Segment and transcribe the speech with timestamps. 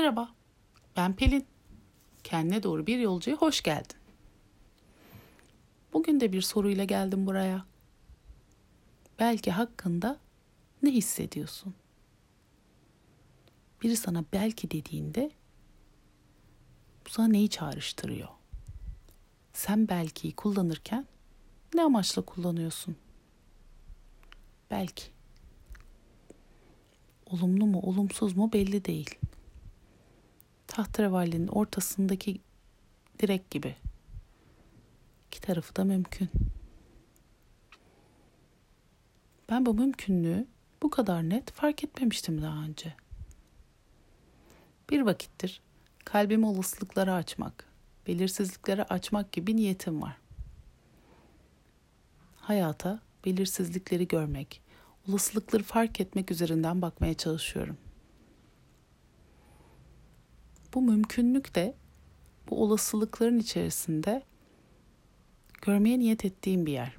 [0.00, 0.28] Merhaba,
[0.96, 1.46] ben Pelin.
[2.24, 3.96] Kendine doğru bir yolcuya hoş geldin.
[5.92, 7.66] Bugün de bir soruyla geldim buraya.
[9.18, 10.18] Belki hakkında
[10.82, 11.74] ne hissediyorsun?
[13.82, 15.30] Biri sana belki dediğinde
[17.06, 18.28] bu sana neyi çağrıştırıyor?
[19.52, 21.06] Sen belki kullanırken
[21.74, 22.96] ne amaçla kullanıyorsun?
[24.70, 25.04] Belki.
[27.26, 29.18] Olumlu mu, olumsuz mu belli değil.
[30.70, 32.40] Tahterevalinin ortasındaki
[33.18, 33.76] direk gibi.
[35.26, 36.30] İki tarafı da mümkün.
[39.48, 40.46] Ben bu mümkünlüğü
[40.82, 42.94] bu kadar net fark etmemiştim daha önce.
[44.90, 45.60] Bir vakittir
[46.04, 47.64] kalbimi olasılıklara açmak,
[48.06, 50.16] belirsizliklere açmak gibi niyetim var.
[52.36, 54.60] Hayata belirsizlikleri görmek,
[55.08, 57.76] olasılıkları fark etmek üzerinden bakmaya çalışıyorum.
[60.74, 61.74] Bu mümkünlük de
[62.50, 64.22] bu olasılıkların içerisinde
[65.62, 66.96] görmeye niyet ettiğim bir yer.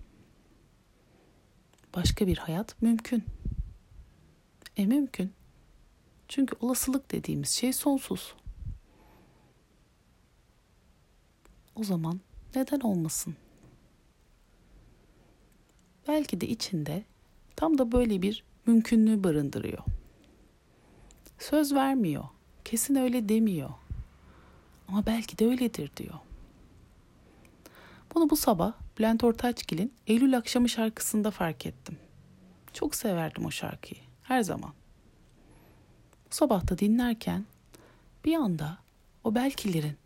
[1.96, 3.24] Başka bir hayat mümkün.
[4.78, 5.34] E mümkün.
[6.28, 8.36] Çünkü olasılık dediğimiz şey sonsuz.
[11.76, 12.20] O zaman
[12.56, 13.36] neden olmasın?
[16.08, 17.04] Belki de içinde
[17.56, 19.84] tam da böyle bir mümkünlüğü barındırıyor.
[21.40, 22.24] Söz vermiyor,
[22.66, 23.70] kesin öyle demiyor.
[24.88, 26.16] Ama belki de öyledir diyor.
[28.16, 31.98] Bunu bu sabah Bülent Ortaçgil'in Eylül akşamı şarkısında fark ettim.
[32.74, 34.02] Çok severdim o şarkıyı.
[34.24, 34.74] Her zaman.
[36.32, 37.46] Bu sabah da dinlerken
[38.26, 38.78] bir anda
[39.24, 39.98] o belkilerin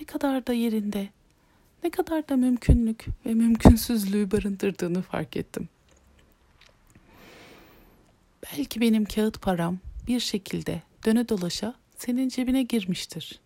[0.00, 1.08] ne kadar da yerinde,
[1.84, 5.68] ne kadar da mümkünlük ve mümkünsüzlüğü barındırdığını fark ettim.
[8.42, 13.40] Belki benim kağıt param bir şekilde döne dolaşa senin cebine girmiştir.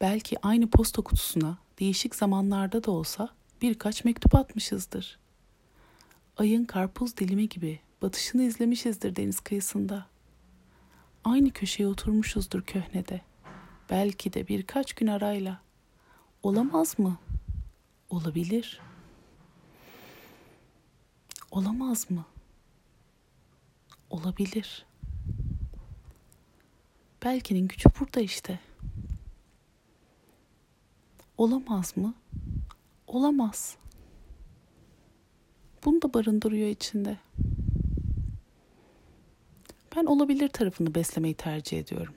[0.00, 3.28] Belki aynı posta kutusuna değişik zamanlarda da olsa
[3.62, 5.18] birkaç mektup atmışızdır.
[6.36, 10.06] Ayın karpuz dilimi gibi batışını izlemişizdir deniz kıyısında.
[11.24, 13.20] Aynı köşeye oturmuşuzdur köhnede.
[13.90, 15.60] Belki de birkaç gün arayla.
[16.42, 17.18] Olamaz mı?
[18.10, 18.80] Olabilir.
[21.50, 22.24] Olamaz mı?
[24.10, 24.86] Olabilir.
[27.26, 28.60] Belki'nin gücü burada işte.
[31.38, 32.14] Olamaz mı?
[33.06, 33.76] Olamaz.
[35.84, 37.18] Bunu da barındırıyor içinde.
[39.96, 42.14] Ben olabilir tarafını beslemeyi tercih ediyorum.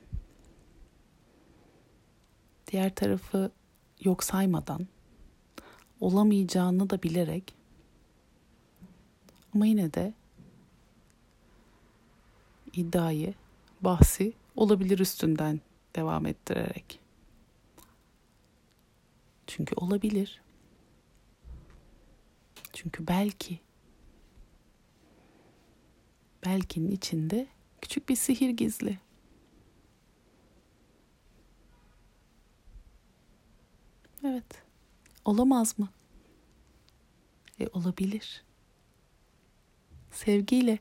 [2.71, 3.51] Diğer tarafı
[4.01, 4.87] yok saymadan,
[5.99, 7.55] olamayacağını da bilerek
[9.55, 10.13] ama yine de
[12.73, 13.33] iddiayı,
[13.81, 15.61] bahsi olabilir üstünden
[15.95, 16.99] devam ettirerek.
[19.47, 20.41] Çünkü olabilir.
[22.73, 23.59] Çünkü belki
[26.45, 27.47] belkinin içinde
[27.81, 28.99] küçük bir sihir gizli.
[34.23, 34.63] Evet.
[35.25, 35.89] Olamaz mı?
[37.59, 38.43] E olabilir.
[40.11, 40.79] Sevgiyle